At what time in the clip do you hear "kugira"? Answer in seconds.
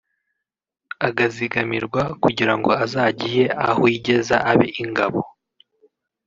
2.23-2.53